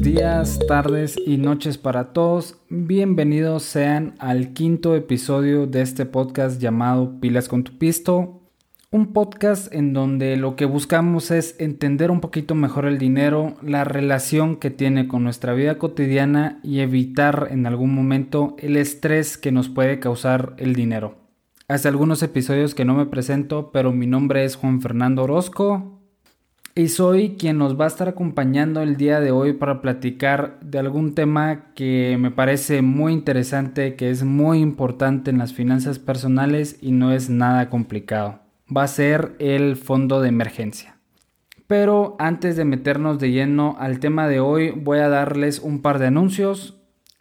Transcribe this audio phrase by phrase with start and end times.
[0.00, 2.56] días, tardes y noches para todos.
[2.70, 8.40] Bienvenidos sean al quinto episodio de este podcast llamado Pilas con tu Pisto.
[8.90, 13.84] Un podcast en donde lo que buscamos es entender un poquito mejor el dinero, la
[13.84, 19.52] relación que tiene con nuestra vida cotidiana y evitar en algún momento el estrés que
[19.52, 21.16] nos puede causar el dinero.
[21.68, 25.99] Hace algunos episodios que no me presento, pero mi nombre es Juan Fernando Orozco,
[26.74, 30.78] y soy quien nos va a estar acompañando el día de hoy para platicar de
[30.78, 36.78] algún tema que me parece muy interesante, que es muy importante en las finanzas personales
[36.80, 38.40] y no es nada complicado.
[38.74, 40.96] Va a ser el fondo de emergencia.
[41.66, 45.98] Pero antes de meternos de lleno al tema de hoy, voy a darles un par
[45.98, 46.79] de anuncios.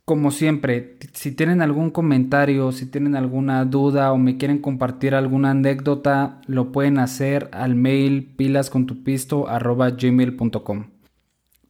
[0.09, 5.51] Como siempre, si tienen algún comentario, si tienen alguna duda o me quieren compartir alguna
[5.51, 10.85] anécdota, lo pueden hacer al mail pilascontupisto.gmail.com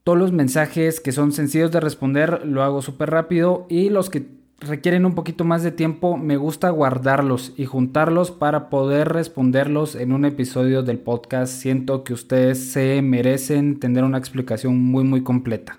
[0.06, 4.26] Todos los mensajes que son sencillos de responder lo hago súper rápido y los que
[4.62, 10.14] requieren un poquito más de tiempo me gusta guardarlos y juntarlos para poder responderlos en
[10.14, 11.62] un episodio del podcast.
[11.62, 15.78] Siento que ustedes se merecen tener una explicación muy muy completa.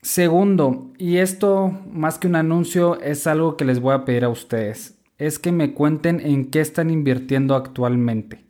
[0.00, 4.28] Segundo, y esto más que un anuncio es algo que les voy a pedir a
[4.28, 8.44] ustedes, es que me cuenten en qué están invirtiendo actualmente.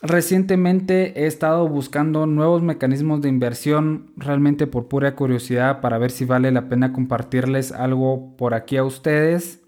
[0.00, 6.24] Recientemente he estado buscando nuevos mecanismos de inversión realmente por pura curiosidad para ver si
[6.24, 9.60] vale la pena compartirles algo por aquí a ustedes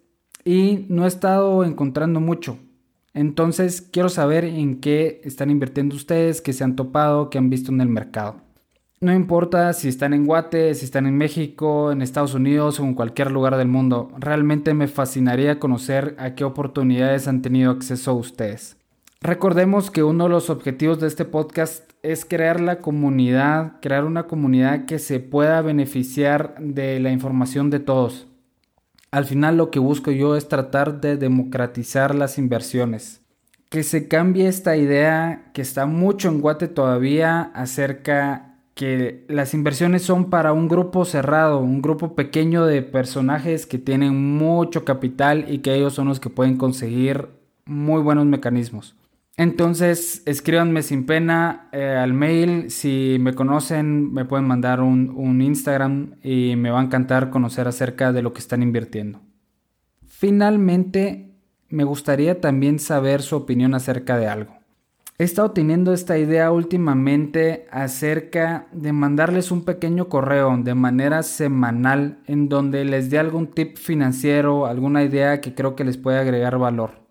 [0.45, 2.59] y no he estado encontrando mucho.
[3.13, 7.71] Entonces quiero saber en qué están invirtiendo ustedes, qué se han topado, qué han visto
[7.71, 8.44] en el mercado.
[9.01, 12.95] No importa si están en Guate, si están en México, en Estados Unidos o en
[12.95, 14.11] cualquier lugar del mundo.
[14.19, 18.77] Realmente me fascinaría conocer a qué oportunidades han tenido acceso ustedes.
[19.21, 24.27] Recordemos que uno de los objetivos de este podcast es crear la comunidad, crear una
[24.27, 28.27] comunidad que se pueda beneficiar de la información de todos.
[29.11, 33.23] Al final lo que busco yo es tratar de democratizar las inversiones.
[33.71, 40.03] Que se cambie esta idea que está mucho en Guate todavía acerca que las inversiones
[40.03, 45.59] son para un grupo cerrado, un grupo pequeño de personajes que tienen mucho capital y
[45.59, 47.29] que ellos son los que pueden conseguir
[47.65, 48.97] muy buenos mecanismos.
[49.37, 52.71] Entonces, escríbanme sin pena eh, al mail.
[52.71, 57.67] Si me conocen, me pueden mandar un, un Instagram y me va a encantar conocer
[57.67, 59.21] acerca de lo que están invirtiendo.
[60.07, 61.35] Finalmente,
[61.69, 64.64] me gustaría también saber su opinión acerca de algo.
[65.17, 72.19] He estado teniendo esta idea últimamente acerca de mandarles un pequeño correo de manera semanal
[72.27, 76.59] en donde les dé algún tip financiero, alguna idea que creo que les puede agregar
[76.59, 77.05] valor.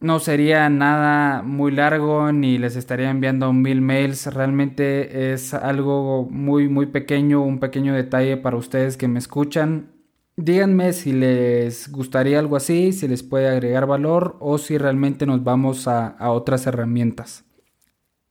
[0.00, 6.70] No sería nada muy largo ni les estaría enviando mil mails, realmente es algo muy
[6.70, 9.95] muy pequeño, un pequeño detalle para ustedes que me escuchan
[10.38, 15.42] Díganme si les gustaría algo así, si les puede agregar valor o si realmente nos
[15.42, 17.44] vamos a, otras herramientas.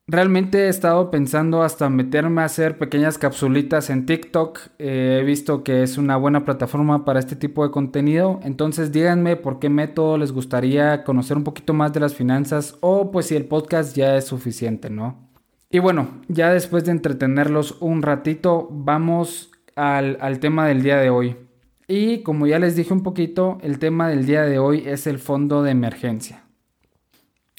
[0.08, 4.60] Realmente he estado pensando hasta meterme a hacer pequeñas capsulitas en TikTok.
[4.78, 8.40] Eh, he visto que es una buena plataforma para este tipo de contenido.
[8.44, 13.10] Entonces díganme por qué método les gustaría conocer un poquito más de las finanzas o
[13.10, 15.28] pues si el podcast ya es suficiente, ¿no?
[15.72, 21.36] Y bueno, ya después de entretenerlos un ratito, vamos al tema del día de hoy.
[21.88, 25.20] Y como ya les dije un poquito, el tema del día de hoy es el
[25.20, 26.46] fondo de emergencia.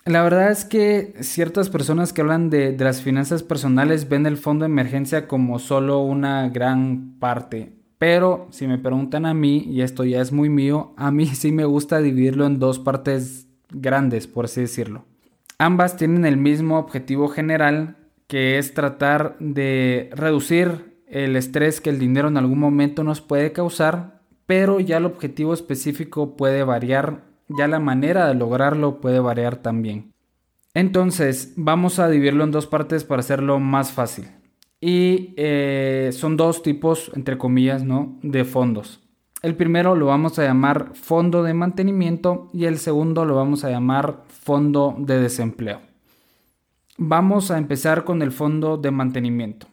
[0.05, 4.65] La verdad es que ciertas personas que hablan de, las finanzas personales ven el fondo
[4.65, 7.73] de emergencia como solo una gran parte.
[7.99, 11.51] Pero si me preguntan a mí, y esto ya es muy mío, a mí sí
[11.51, 15.05] me gusta dividirlo en dos partes grandes, por así decirlo.
[15.59, 17.97] Ambas tienen el mismo objetivo general,
[18.29, 23.53] que es tratar de reducir el estrés que el dinero en algún momento nos puede
[23.53, 24.16] causar
[24.47, 30.12] pero ya el objetivo específico puede variar, ya la manera de lograrlo puede variar también.
[30.75, 34.28] Entonces, vamos a dividirlo en dos partes para hacerlo más fácil.
[34.81, 38.19] Y eh, son dos tipos, entre comillas, ¿no?
[38.22, 39.01] De fondos.
[39.43, 43.71] El primero lo vamos a llamar fondo de mantenimiento y el segundo lo vamos a
[43.71, 45.81] llamar fondo de desempleo.
[46.98, 49.69] Vamos a empezar con el fondo de mantenimiento.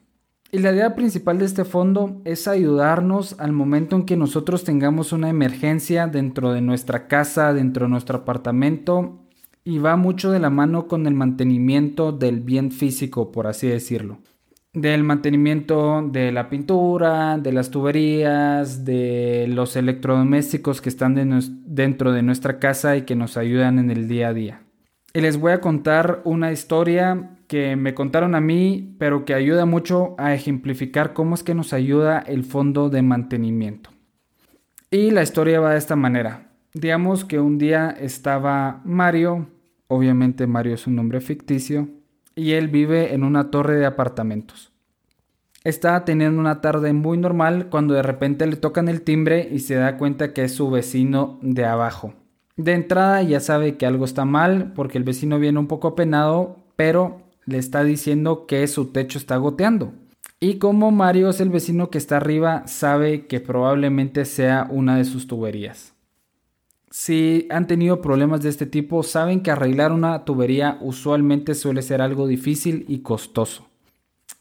[0.53, 5.11] Y la idea principal de este fondo es ayudarnos al momento en que nosotros tengamos
[5.11, 9.25] una emergencia dentro de nuestra casa, dentro de nuestro apartamento,
[9.63, 14.19] y va mucho de la mano con el mantenimiento del bien físico, por así decirlo.
[14.73, 21.15] Del mantenimiento de la pintura, de las tuberías, de los electrodomésticos que están
[21.65, 24.61] dentro de nuestra casa y que nos ayudan en el día a día.
[25.15, 29.67] Y les voy a contar una historia que me contaron a mí, pero que ayuda
[29.67, 33.91] mucho a ejemplificar cómo es que nos ayuda el fondo de mantenimiento.
[34.89, 36.49] Y la historia va de esta manera.
[36.73, 39.49] Digamos que un día estaba Mario,
[39.87, 41.89] obviamente Mario es un nombre ficticio,
[42.33, 44.71] y él vive en una torre de apartamentos.
[45.63, 49.75] Está teniendo una tarde muy normal cuando de repente le tocan el timbre y se
[49.75, 52.15] da cuenta que es su vecino de abajo.
[52.57, 56.57] De entrada ya sabe que algo está mal porque el vecino viene un poco apenado,
[56.75, 59.93] pero le está diciendo que su techo está goteando.
[60.39, 65.05] Y como Mario es el vecino que está arriba, sabe que probablemente sea una de
[65.05, 65.93] sus tuberías.
[66.89, 72.01] Si han tenido problemas de este tipo, saben que arreglar una tubería usualmente suele ser
[72.01, 73.67] algo difícil y costoso.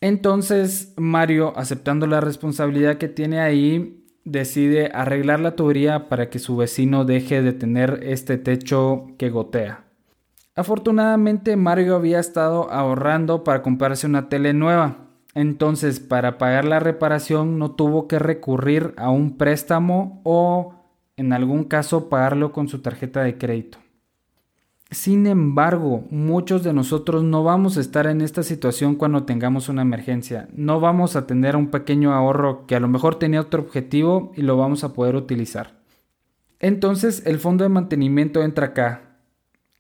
[0.01, 6.57] Entonces Mario, aceptando la responsabilidad que tiene ahí, decide arreglar la tubería para que su
[6.57, 9.85] vecino deje de tener este techo que gotea.
[10.55, 17.59] Afortunadamente Mario había estado ahorrando para comprarse una tele nueva, entonces para pagar la reparación
[17.59, 20.75] no tuvo que recurrir a un préstamo o
[21.17, 23.79] en algún caso pagarlo con su tarjeta de crédito.
[24.91, 29.81] Sin embargo, muchos de nosotros no vamos a estar en esta situación cuando tengamos una
[29.81, 30.49] emergencia.
[30.53, 34.43] No vamos a tener un pequeño ahorro que a lo mejor tenía otro objetivo y
[34.43, 35.81] lo vamos a poder utilizar.
[36.61, 39.12] Entonces el fondo de mantenimiento entra acá.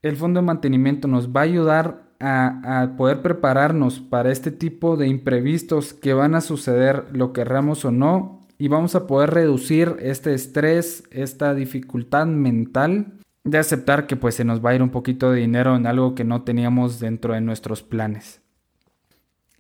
[0.02, 5.08] El fondo de mantenimiento nos va a ayudar a, poder prepararnos para este tipo de
[5.08, 10.34] imprevistos que van a suceder, lo querramos o no, y vamos a poder reducir este
[10.34, 13.14] estrés, esta dificultad mental
[13.44, 16.14] de aceptar que pues se nos va a ir un poquito de dinero en algo
[16.14, 18.40] que no teníamos dentro de nuestros planes.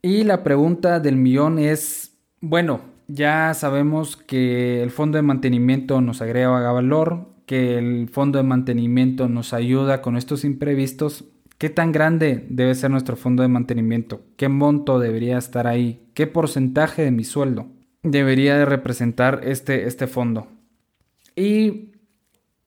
[0.02, 6.22] Y la pregunta del millón es, bueno, ya sabemos que el fondo de mantenimiento nos
[6.22, 11.24] agrega valor, que el fondo de mantenimiento nos ayuda con estos imprevistos.
[11.58, 14.22] ¿Qué tan grande debe ser nuestro fondo de mantenimiento?
[14.36, 16.02] ¿Qué monto debería estar ahí?
[16.14, 17.66] ¿Qué porcentaje de mi sueldo
[18.02, 20.48] debería de representar este, este fondo?
[21.36, 21.92] Y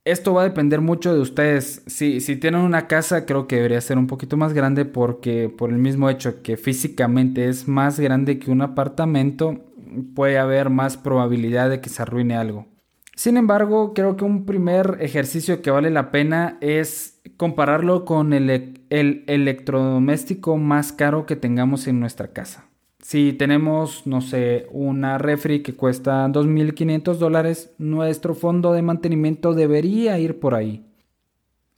[0.06, 1.84] esto va a depender mucho de ustedes.
[1.88, 5.72] Si, si tienen una casa, creo que debería ser un poquito más grande porque por
[5.72, 9.66] el mismo hecho que físicamente es más grande que un apartamento,
[10.14, 12.68] puede haber más probabilidad de que se arruine algo.
[13.16, 18.50] Sin embargo, creo que un primer ejercicio que vale la pena es compararlo con el,
[18.90, 22.66] el electrodoméstico más caro que tengamos en nuestra casa.
[23.02, 30.18] Si tenemos, no sé, una refri que cuesta 2.500 dólares, nuestro fondo de mantenimiento debería
[30.20, 30.86] ir por ahí.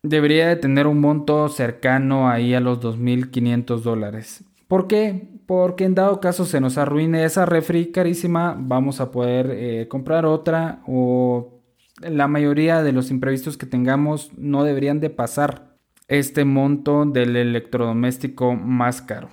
[0.04, 4.44] Debería de tener un monto cercano ahí a los 2.500 dólares.
[4.68, 5.28] ¿Por qué?
[5.48, 10.26] Porque en dado caso se nos arruine esa refri carísima, vamos a poder eh, comprar
[10.26, 11.64] otra o
[12.02, 15.78] la mayoría de los imprevistos que tengamos no deberían de pasar
[16.08, 19.30] este monto del electrodoméstico más caro.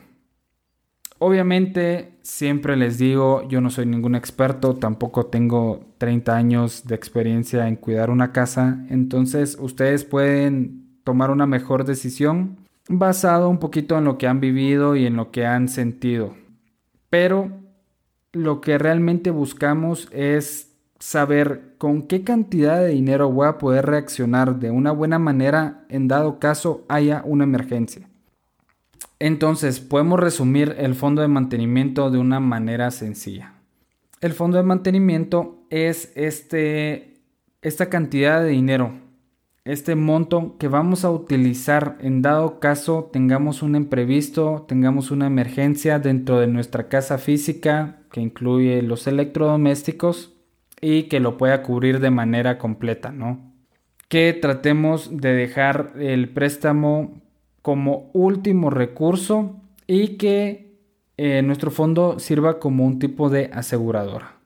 [1.19, 7.69] Obviamente, siempre les digo, yo no soy ningún experto, tampoco tengo 30 años de experiencia
[7.69, 14.05] en cuidar una casa, entonces ustedes pueden tomar una mejor decisión basado un poquito en
[14.05, 16.35] lo que han vivido y en lo que han sentido.
[17.11, 17.51] Pero
[18.33, 24.59] lo que realmente buscamos es saber con qué cantidad de dinero voy a poder reaccionar
[24.59, 28.09] de una buena manera en dado caso haya una emergencia.
[29.19, 33.55] Entonces, podemos resumir el fondo de mantenimiento de una manera sencilla.
[34.21, 37.15] El fondo de mantenimiento es este,
[37.63, 38.93] esta cantidad de dinero,
[39.65, 45.99] este monto que vamos a utilizar en dado caso tengamos un imprevisto, tengamos una emergencia
[45.99, 50.35] dentro de nuestra casa física que incluye los electrodomésticos
[50.83, 53.41] y que lo pueda cubrir de manera completa, ¿no?
[54.09, 57.23] Que tratemos de dejar el préstamo
[57.63, 59.57] como último recurso
[59.87, 60.77] y que
[61.17, 64.37] eh, nuestro fondo sirva como un tipo de aseguradora.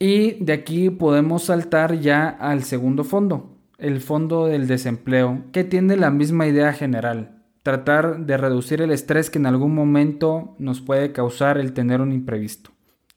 [0.00, 5.96] Y de aquí podemos saltar ya al segundo fondo, el fondo del desempleo, que tiene
[5.96, 11.12] la misma idea general, tratar de reducir el estrés que en algún momento nos puede
[11.12, 12.70] causar el tener un imprevisto.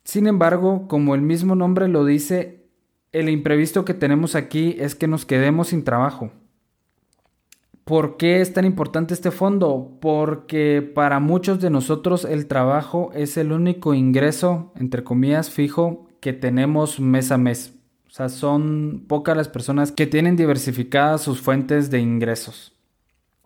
[0.04, 2.66] Sin embargo, como el mismo nombre lo dice,
[3.12, 6.32] el imprevisto que tenemos aquí es que nos quedemos sin trabajo.
[7.84, 9.98] ¿Por qué es tan importante este fondo?
[10.00, 16.34] Porque para muchos de nosotros el trabajo es el único ingreso, entre comillas, fijo que
[16.34, 17.81] tenemos mes a mes.
[18.12, 22.74] O sea, son pocas las personas que tienen diversificadas sus fuentes de ingresos.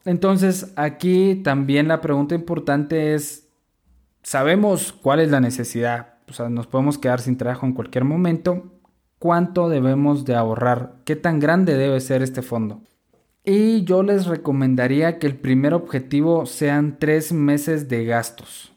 [0.06, 3.48] Entonces, aquí también la pregunta importante es,
[4.24, 6.16] sabemos cuál es la necesidad.
[6.28, 8.72] O sea, nos podemos quedar sin trabajo en cualquier momento.
[9.20, 10.96] ¿Cuánto debemos de ahorrar?
[11.06, 12.82] ¿Qué tan grande debe ser este fondo?
[13.44, 18.74] Y yo les recomendaría que el primer objetivo sean tres meses de gastos.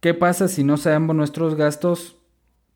[0.00, 2.15] ¿Qué pasa si no sabemos nuestros gastos?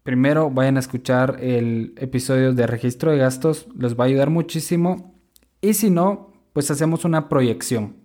[0.02, 5.14] Primero vayan a escuchar el episodio de registro de gastos, les va a ayudar muchísimo.
[5.60, 7.96] Y si no, pues hacemos una proyección.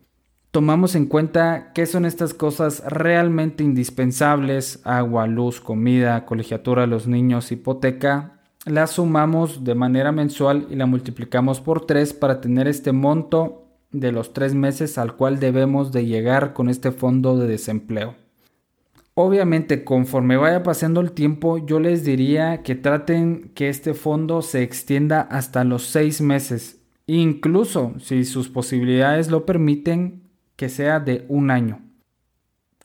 [0.52, 7.52] Tomamos en cuenta qué son estas cosas realmente indispensables, agua, luz, comida, colegiatura los niños,
[7.52, 13.68] hipoteca, la sumamos de manera mensual y la multiplicamos por 3 para tener este monto
[13.92, 18.16] de los 3 meses al cual debemos de llegar con este fondo de desempleo.
[19.18, 24.62] Obviamente, conforme vaya pasando el tiempo, yo les diría que traten que este fondo se
[24.62, 26.82] extienda hasta los seis meses.
[27.08, 30.24] Incluso, si sus posibilidades lo permiten,
[30.58, 31.80] que sea de un año.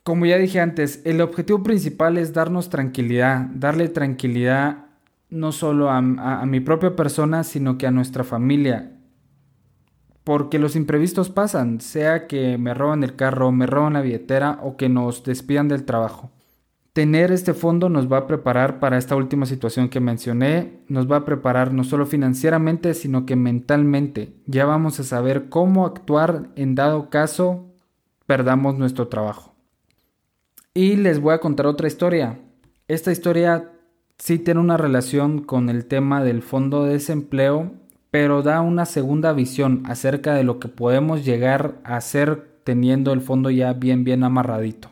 [0.05, 4.87] Como ya dije antes, el objetivo principal es darnos tranquilidad, darle tranquilidad
[5.31, 9.00] no solo a, a mi propia persona, sino que a nuestra familia,
[10.31, 14.77] porque los imprevistos pasan, sea que me roban el carro, me roban la billetera o
[14.77, 16.31] que nos despidan del trabajo.
[16.93, 21.17] Tener este fondo nos va a preparar para esta última situación que mencioné, nos va
[21.17, 24.33] a preparar no solo financieramente, sino que mentalmente.
[24.47, 27.67] Ya vamos a saber cómo actuar en dado caso
[28.27, 29.57] perdamos nuestro trabajo.
[30.75, 32.39] Y les voy a contar otra historia.
[32.87, 33.73] Esta historia
[34.17, 37.80] sí tiene una relación con el tema del fondo de desempleo
[38.11, 43.21] pero da una segunda visión acerca de lo que podemos llegar a hacer teniendo el
[43.21, 44.91] fondo ya bien, bien amarradito.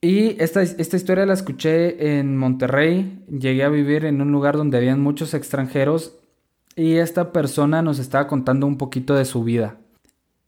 [0.00, 4.78] Y esta, esta historia la escuché en Monterrey, llegué a vivir en un lugar donde
[4.78, 6.14] habían muchos extranjeros
[6.74, 9.76] y esta persona nos estaba contando un poquito de su vida.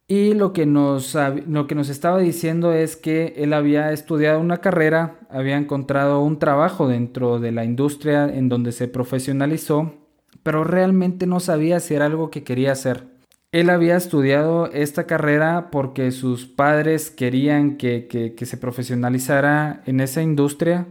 [0.08, 4.58] Y lo que, nos, lo que nos estaba diciendo es que él había estudiado una
[4.58, 10.01] carrera, había encontrado un trabajo dentro de la industria en donde se profesionalizó
[10.42, 13.12] pero realmente no sabía si era algo que quería hacer.
[13.52, 20.86] Él había estudiado esta carrera porque sus padres querían que, se profesionalizara en esa industria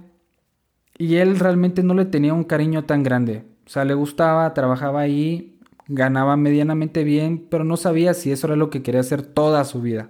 [0.95, 3.45] y él realmente no le tenía un cariño tan grande.
[3.65, 8.55] O sea, le gustaba, trabajaba ahí, ganaba medianamente bien, pero no sabía si eso era
[8.55, 10.09] lo que quería hacer toda su vida.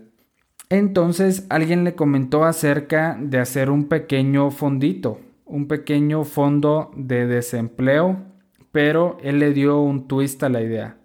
[0.67, 8.30] Entonces alguien le comentó acerca de hacer un pequeño fondito, un pequeño fondo de desempleo
[8.71, 10.97] pero él le dio un twist a la idea.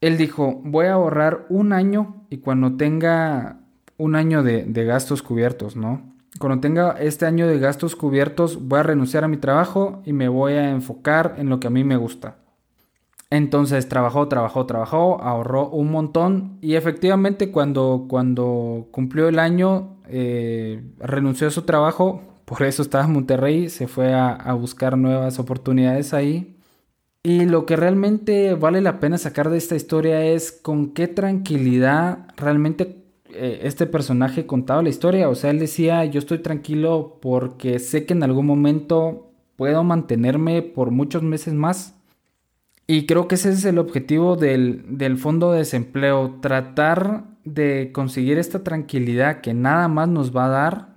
[0.00, 3.60] Él dijo, voy a ahorrar un año y cuando tenga
[3.98, 6.12] un año de, gastos cubiertos, ¿no?
[6.38, 10.28] Cuando tenga este año de gastos cubiertos, voy a renunciar a mi trabajo y me
[10.28, 12.38] voy a enfocar en lo que a mí me gusta.
[13.30, 20.82] Entonces trabajó, trabajó, trabajó, ahorró un montón y efectivamente cuando, cuando cumplió el año eh,
[20.98, 26.12] renunció a su trabajo, por eso estaba en Monterrey, se fue a buscar nuevas oportunidades
[26.12, 26.51] ahí
[27.24, 32.26] y lo que realmente vale la pena sacar de esta historia es con qué tranquilidad
[32.36, 35.28] realmente eh, este personaje contaba la historia.
[35.28, 40.62] O sea, él decía, yo estoy tranquilo porque sé que en algún momento puedo mantenerme
[40.62, 41.94] por muchos meses más.
[42.88, 48.38] Y creo que ese es el objetivo del, del fondo de desempleo, tratar de conseguir
[48.38, 50.94] esta tranquilidad que nada más nos va a dar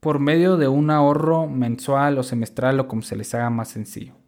[0.00, 4.19] por medio de un ahorro mensual o semestral o como se les haga más sencillo.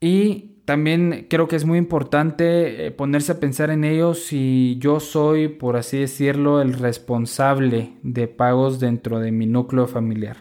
[0.00, 5.00] Y también creo que es muy importante eh, ponerse a pensar en ello si yo
[5.00, 10.38] soy, por así decirlo, el responsable de pagos dentro de mi núcleo familiar.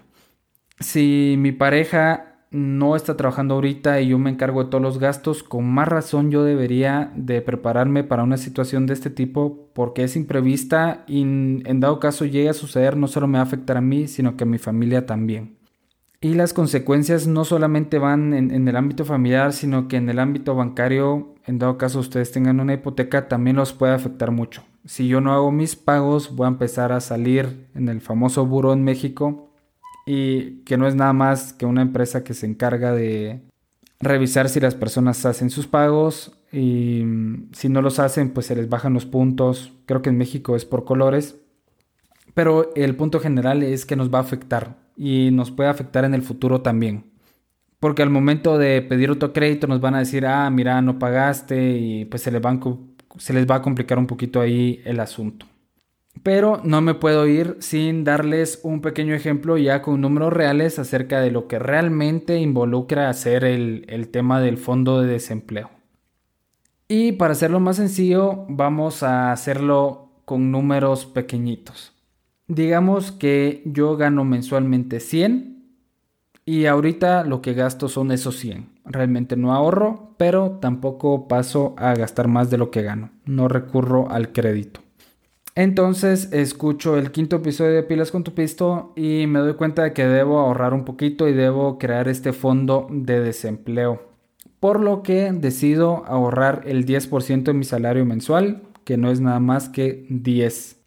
[0.80, 5.44] Si mi pareja no está trabajando ahorita y yo me encargo de todos los gastos,
[5.44, 10.16] con más razón yo debería de prepararme para una situación de este tipo porque es
[10.16, 13.82] imprevista y en dado caso llegue a suceder no solo me va a afectar a
[13.82, 15.58] mí, sino que a mi familia también.
[16.26, 20.56] Y las consecuencias no solamente van en, el ámbito familiar, sino que en el ámbito
[20.56, 24.64] bancario, en dado caso ustedes tengan una hipoteca, también los puede afectar mucho.
[24.86, 28.74] Si yo no hago mis pagos, voy a empezar a salir en el famoso buro
[28.74, 29.52] en México
[30.08, 33.44] y que no es nada más que una empresa que se encarga de
[34.00, 38.56] revisar si las personas hacen sus pagos y mm, si no los hacen, pues se
[38.56, 39.74] les bajan los puntos.
[39.86, 41.36] Creo que en México es por colores.
[42.34, 46.14] Pero el punto general es que nos va a afectar y nos puede afectar en
[46.14, 47.06] el futuro también.
[47.80, 51.78] Porque al momento de pedir otro crédito nos van a decir, ah, mira, no pagaste
[51.78, 52.42] y pues se les,
[53.18, 55.46] se les va a complicar un poquito ahí el asunto.
[56.24, 61.20] Pero no me puedo ir sin darles un pequeño ejemplo ya con números reales acerca
[61.20, 65.70] de lo que realmente involucra hacer el, el tema del fondo de desempleo.
[66.88, 71.95] Y para hacerlo más sencillo, vamos a hacerlo con números pequeñitos.
[72.48, 75.64] Digamos que yo gano mensualmente 100
[76.46, 78.70] y ahorita lo que gasto son esos 100.
[78.86, 83.10] Realmente no ahorro, pero tampoco paso a gastar más de lo que gano.
[83.26, 84.82] No recurro al crédito.
[85.56, 89.94] Entonces escucho el quinto episodio de Pilas con tu Pisto y me doy cuenta de
[89.94, 94.04] que debo ahorrar un poquito y debo crear este fondo de desempleo.
[94.60, 99.40] Por lo que decido ahorrar el 10% de mi salario mensual, que no es nada
[99.40, 100.78] más que 10.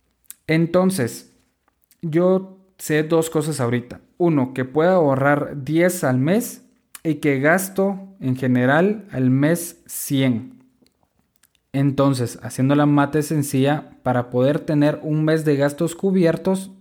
[0.46, 1.27] Entonces,
[2.02, 4.00] yo sé dos cosas ahorita.
[4.16, 6.64] Uno, que puedo ahorrar 10 al mes
[7.04, 10.58] y que gasto en general al mes 100.
[11.72, 16.72] Entonces, haciendo la mate sencilla, para poder tener un mes de gastos cubiertos,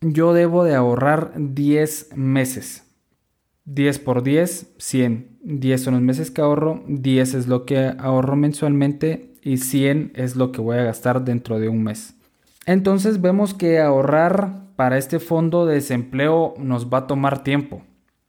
[0.00, 2.84] yo debo de ahorrar 10 meses.
[3.64, 5.38] 10 por 10, 100.
[5.42, 10.36] 10 son los meses que ahorro, 10 es lo que ahorro mensualmente y 100 es
[10.36, 12.17] lo que voy a gastar dentro de un mes.
[12.68, 17.82] Entonces vemos que ahorrar para este fondo de desempleo nos va a tomar tiempo.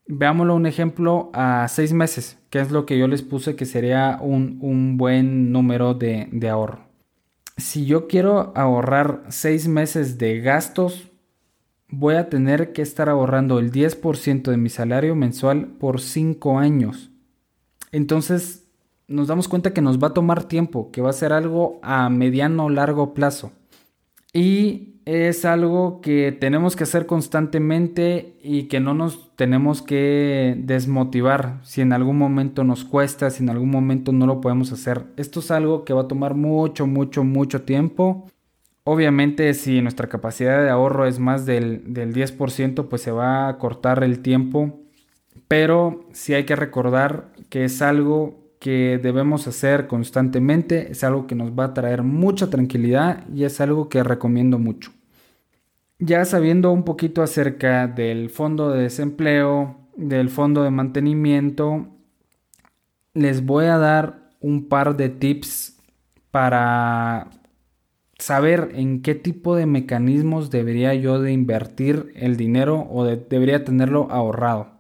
[0.08, 4.18] Veámoslo un ejemplo a 6 meses que es lo que yo les puse que sería
[4.22, 6.80] un, buen número de, de, ahorro.
[7.58, 11.12] Si yo quiero ahorrar seis meses de gastos,
[11.90, 17.12] voy a tener que estar ahorrando el 10% de mi salario mensual por 5 años.
[17.92, 18.66] Entonces
[19.08, 22.10] nos damos cuenta que nos va a tomar tiempo, que va a ser algo a
[22.10, 23.52] mediano o largo plazo.
[24.34, 31.60] Y es algo que tenemos que hacer constantemente y que no nos tenemos que desmotivar
[31.64, 35.06] si en algún momento nos cuesta, si en algún momento no lo podemos hacer.
[35.18, 38.30] Esto es algo que va a tomar mucho, mucho, mucho tiempo.
[38.84, 43.58] Obviamente si nuestra capacidad de ahorro es más del, del 10%, pues se va a
[43.58, 44.80] cortar el tiempo.
[45.48, 51.36] Pero sí hay que recordar que es algo que debemos hacer constantemente, es algo que
[51.36, 54.92] nos va a traer mucha tranquilidad y es algo que recomiendo mucho.
[55.98, 61.88] Ya sabiendo un poquito acerca del fondo de desempleo, del fondo de mantenimiento,
[63.14, 65.78] les voy a dar un par de tips
[66.32, 67.30] para
[68.18, 74.08] saber en qué tipo de mecanismos debería yo de invertir el dinero o debería tenerlo
[74.12, 74.79] ahorrado.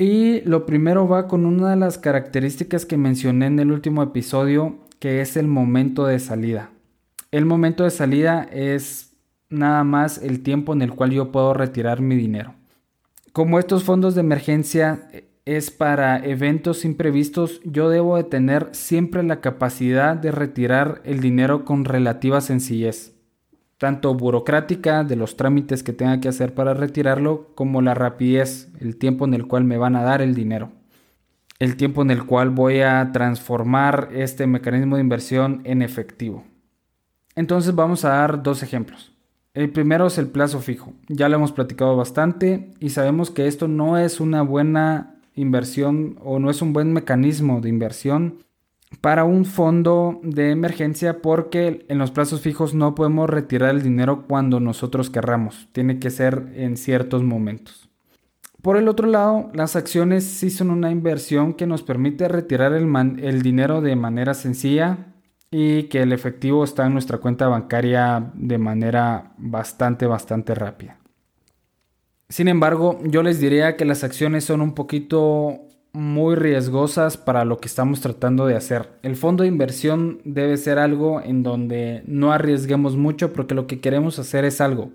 [0.00, 4.78] Y lo primero va con una de las características que mencioné en el último episodio,
[5.00, 6.70] que es el momento de salida.
[7.32, 9.16] El momento de salida es
[9.50, 12.54] nada más el tiempo en el cual yo puedo retirar mi dinero.
[13.32, 15.10] Como estos fondos de emergencia
[15.44, 21.64] es para eventos imprevistos, yo debo de tener siempre la capacidad de retirar el dinero
[21.64, 23.17] con relativa sencillez
[23.78, 28.96] tanto burocrática de los trámites que tenga que hacer para retirarlo, como la rapidez, el
[28.96, 30.72] tiempo en el cual me van a dar el dinero,
[31.60, 36.44] el tiempo en el cual voy a transformar este mecanismo de inversión en efectivo.
[37.36, 39.12] Entonces vamos a dar dos ejemplos.
[39.54, 40.92] El primero es el plazo fijo.
[41.08, 46.38] Ya lo hemos platicado bastante y sabemos que esto no es una buena inversión o
[46.38, 48.38] no es un buen mecanismo de inversión
[49.00, 54.24] para un fondo de emergencia porque en los plazos fijos no podemos retirar el dinero
[54.26, 55.68] cuando nosotros querramos.
[55.72, 57.88] Tiene que ser en ciertos momentos.
[58.62, 62.88] Por el otro lado, las acciones sí son una inversión que nos permite retirar el,
[63.22, 65.14] el dinero de manera sencilla
[65.50, 70.98] y que el efectivo está en nuestra cuenta bancaria de manera bastante, bastante rápida.
[72.28, 75.60] Sin embargo, yo les diría que las acciones son un poquito
[75.92, 78.88] muy riesgosas para lo que estamos tratando de hacer.
[79.02, 83.80] El fondo de inversión debe ser algo en donde no arriesguemos mucho porque lo que
[83.80, 84.90] queremos hacer es algo.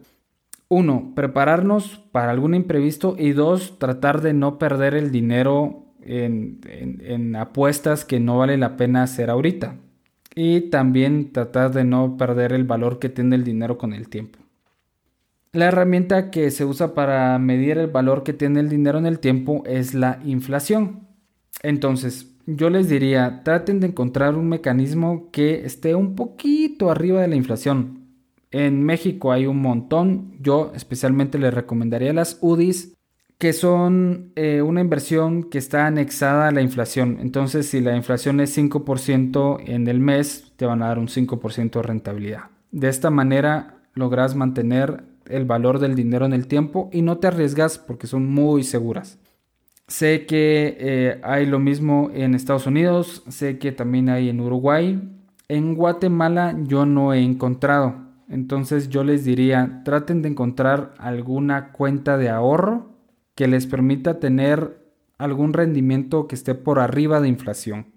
[0.69, 7.36] Uno, prepararnos para algún imprevisto y dos, tratar de no perder el dinero en, en
[7.36, 9.75] apuestas que no vale la pena hacer ahorita.
[10.36, 14.39] Y también tratar de no perder el valor que tiene el dinero con el tiempo.
[15.53, 19.19] La herramienta que se usa para medir el valor que tiene el dinero en el
[19.19, 21.07] tiempo es la inflación.
[21.61, 27.27] Entonces, yo les diría, traten de encontrar un mecanismo que esté un poquito arriba de
[27.27, 27.99] la inflación.
[28.49, 30.33] En México hay un montón.
[30.39, 32.95] Yo especialmente les recomendaría las UDIs,
[33.37, 37.19] que son eh, una inversión que está anexada a la inflación.
[37.21, 41.73] Entonces, si la inflación es 5% en el mes, te van a dar un 5%
[41.73, 42.45] de rentabilidad.
[42.71, 47.27] De esta manera logras mantener el valor del dinero en el tiempo y no te
[47.27, 49.19] arriesgas porque son muy seguras.
[49.88, 55.01] Sé que eh, hay lo mismo en Estados Unidos, sé que también hay en Uruguay.
[55.49, 57.95] En Guatemala yo no he encontrado.
[58.29, 62.93] Entonces yo les diría, traten de encontrar alguna cuenta de ahorro
[63.36, 64.81] que les permita tener
[65.17, 67.88] algún rendimiento que esté por arriba de inflación.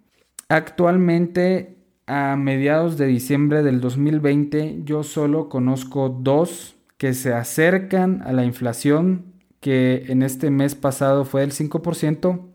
[0.48, 8.32] Actualmente, a mediados de diciembre del 2020, yo solo conozco dos que se acercan a
[8.32, 12.46] la inflación que en este mes pasado fue del 5%,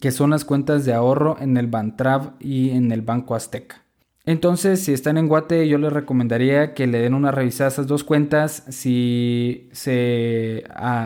[0.00, 3.84] que son las cuentas de ahorro en el Bantrav y en el Banco Azteca.
[4.26, 7.86] Entonces, si están en Guate, yo les recomendaría que le den una revisada a esas
[7.86, 8.64] dos cuentas.
[8.68, 10.64] Si se,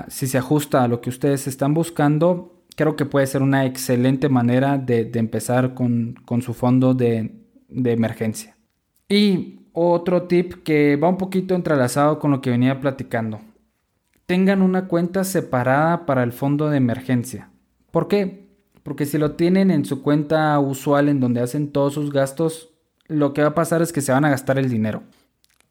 [0.09, 4.28] si se ajusta a lo que ustedes están buscando, creo que puede ser una excelente
[4.28, 7.35] manera de, empezar con, su fondo de,
[7.68, 8.57] de emergencia.
[9.09, 13.40] Y otro tip que va un poquito entrelazado con lo que venía platicando.
[14.24, 17.50] Tengan una cuenta separada para el fondo de emergencia.
[17.90, 18.48] ¿Por qué?
[18.82, 22.70] Porque si lo tienen en su cuenta usual en donde hacen todos sus gastos,
[23.06, 25.02] lo que va a pasar es que se van a gastar el dinero.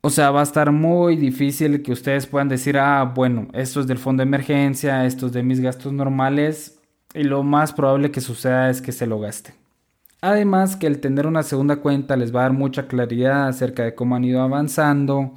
[0.02, 3.88] O sea, va a estar muy difícil que ustedes puedan decir, ah, bueno, esto es
[3.88, 6.78] del fondo de emergencia, esto es de mis gastos normales,
[7.14, 9.56] y lo más probable que suceda es que se lo gasten.
[10.24, 13.94] Además que el tener una segunda cuenta les va a dar mucha claridad acerca de
[13.94, 15.34] cómo han ido avanzando,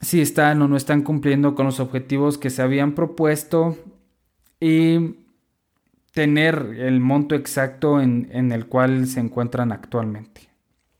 [0.00, 3.76] si están o no están cumpliendo con los objetivos que se habían propuesto
[4.58, 5.16] y
[6.14, 10.48] tener el monto exacto en, el cual se encuentran actualmente.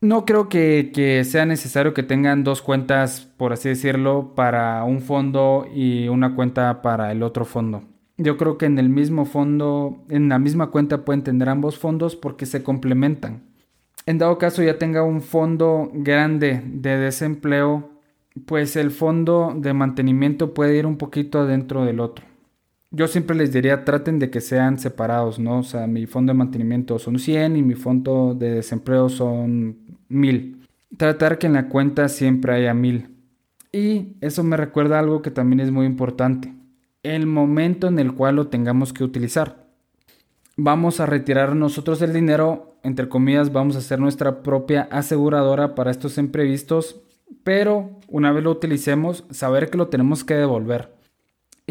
[0.03, 5.67] No creo que, sea necesario que tengan dos cuentas, por así decirlo, para un fondo
[5.75, 7.85] y una cuenta para el otro fondo.
[8.23, 12.17] Yo creo que en el mismo fondo, en la misma cuenta pueden tener ambos fondos
[12.17, 13.43] porque se complementan.
[14.07, 17.91] En dado caso ya tenga un fondo grande de desempleo,
[18.47, 22.25] pues el fondo de mantenimiento puede ir un poquito adentro del otro
[22.91, 25.61] yo siempre les diría, traten de que sean separados, ¿no?
[25.61, 29.79] O sea, mi fondo de mantenimiento son 100 y mi fondo de desempleo son
[30.09, 30.67] 1000.
[30.97, 33.09] Tratar que en la cuenta siempre haya 1000.
[33.73, 36.53] Y eso me recuerda algo que también es muy importante.
[37.03, 39.67] El momento en el cual lo tengamos que utilizar.
[40.57, 45.91] Vamos a retirar nosotros el dinero, entre comillas, vamos a hacer nuestra propia aseguradora para
[45.91, 47.01] estos imprevistos,
[47.45, 51.01] pero una vez lo utilicemos, saber que lo tenemos que devolver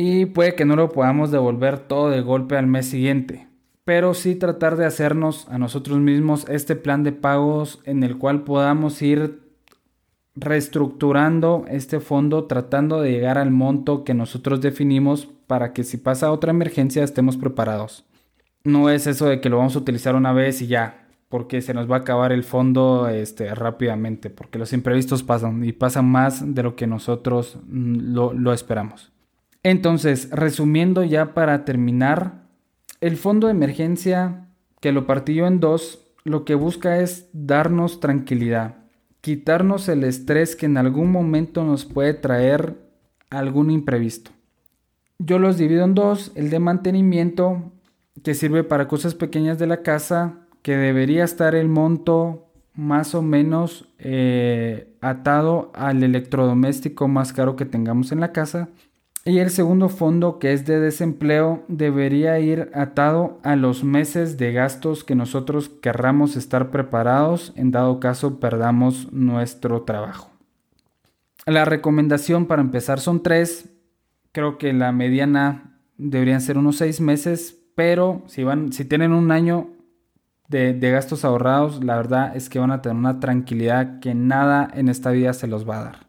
[0.02, 3.50] y puede que no lo podamos devolver todo de golpe al mes siguiente,
[3.84, 8.46] pero sí tratar de hacernos a nosotros mismos este plan de pagos en el cual
[8.46, 9.42] podamos ir
[10.40, 16.32] reestructurando este fondo tratando de llegar al monto que nosotros definimos para que si pasa
[16.32, 18.06] otra emergencia estemos preparados.
[18.64, 21.74] No es eso de que lo vamos a utilizar una vez y ya, porque se
[21.74, 26.54] nos va a acabar el fondo este, rápidamente, porque los imprevistos pasan y pasan más
[26.54, 29.12] de lo que nosotros mm, lo esperamos.
[29.64, 32.48] Entonces, resumiendo ya para terminar,
[33.02, 34.48] el fondo de emergencia
[34.82, 38.79] que lo partió en dos, lo que busca es darnos tranquilidad,
[39.22, 42.78] quitarnos el estrés que en algún momento nos puede traer
[43.30, 44.32] algún imprevisto.
[45.20, 47.72] Yo los divido en dos, el de mantenimiento,
[48.24, 53.22] que sirve para cosas pequeñas de la casa, que debería estar el monto más o
[53.22, 58.70] menos eh, atado al electrodoméstico más caro que tengamos en la casa
[59.30, 64.52] y el segundo fondo, que es de desempleo, debería ir atado a los meses de
[64.54, 70.32] gastos que nosotros querramos estar preparados en dado caso perdamos nuestro trabajo.
[71.46, 73.70] La recomendación para empezar son tres.
[74.32, 79.30] Creo que la mediana deberían ser unos seis meses, pero si, van, si tienen un
[79.30, 79.70] año
[80.48, 84.68] de, de gastos ahorrados, la verdad es que van a tener una tranquilidad que nada
[84.74, 86.09] en esta vida se los va a dar.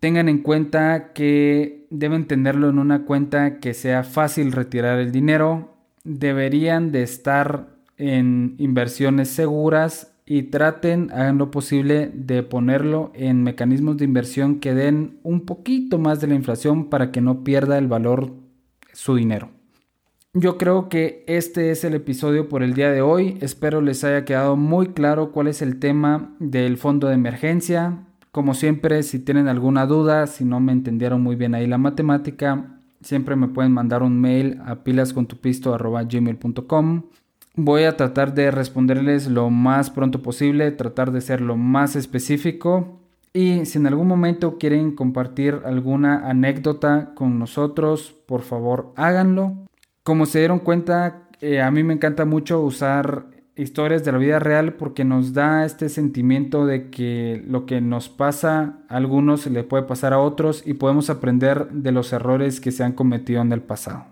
[0.00, 5.74] Tengan en cuenta que deben tenerlo en una cuenta que sea fácil retirar el dinero.
[6.04, 13.98] Deberían de estar en inversiones seguras y traten, hagan lo posible de ponerlo en mecanismos
[13.98, 17.88] de inversión que den un poquito más de la inflación para que no pierda el
[17.88, 18.32] valor
[18.92, 19.50] su dinero.
[20.32, 23.36] Yo creo que este es el episodio por el día de hoy.
[23.40, 28.06] Espero les haya quedado muy claro cuál es el tema del fondo de emergencia.
[28.32, 32.78] Como siempre, si tienen alguna duda, si no me entendieron muy bien ahí la matemática,
[33.00, 37.02] siempre me pueden mandar un mail a pilascontupisto.gmail.com.
[37.56, 43.00] Voy a tratar de responderles lo más pronto posible, tratar de ser lo más específico.
[43.32, 49.56] Y si en algún momento quieren compartir alguna anécdota con nosotros, por favor háganlo.
[50.04, 54.38] Como se dieron cuenta, eh, a mí me encanta mucho usar historias de la vida
[54.38, 59.64] real porque nos da este sentimiento de que lo que nos pasa a algunos le
[59.64, 63.52] puede pasar a otros y podemos aprender de los errores que se han cometido en
[63.52, 64.06] el pasado.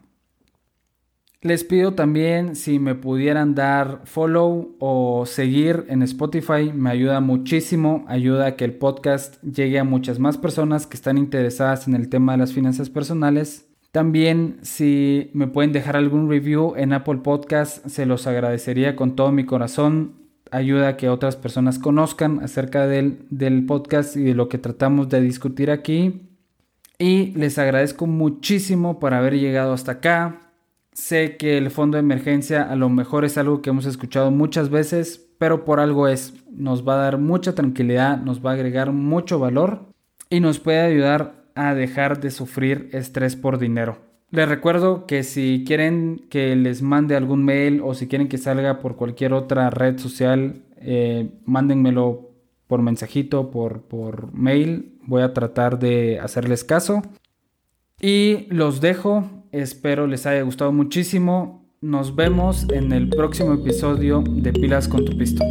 [1.41, 8.05] Les pido también si me pudieran dar follow o seguir en Spotify, me ayuda muchísimo,
[8.09, 12.09] ayuda a que el podcast llegue a muchas más personas que están interesadas en el
[12.09, 13.68] tema de las finanzas personales
[13.99, 19.33] también si me pueden dejar algún review en Apple Podcast, se los agradecería con todo
[19.33, 20.13] mi corazón.
[20.53, 25.09] Ayuda a que otras personas conozcan acerca del, del podcast y de lo que tratamos
[25.09, 26.29] de discutir aquí.
[26.97, 30.53] Y les agradezco muchísimo por haber llegado hasta acá.
[30.93, 34.71] Sé que el fondo de emergencia a lo mejor es algo que hemos escuchado muchas
[34.71, 36.35] veces, pero por algo es.
[36.53, 39.87] Nos va a dar mucha tranquilidad, nos va a agregar mucho valor
[40.31, 43.99] y nos puede ayudar a dejar de sufrir estrés por dinero.
[44.31, 48.79] Les recuerdo que si quieren que les mande algún mail o si quieren que salga
[48.79, 52.31] por cualquier otra red social, eh, mándenmelo
[52.69, 54.99] por mensajito, por, por mail.
[55.03, 57.03] Voy a tratar de hacerles caso.
[58.01, 59.29] Y los dejo.
[59.51, 61.67] Espero les haya gustado muchísimo.
[61.81, 65.45] Nos vemos en el próximo episodio de Pilas con tu Pisto.